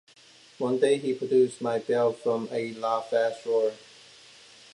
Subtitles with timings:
[0.57, 3.71] One day he produced my belt from a lockfast drawer.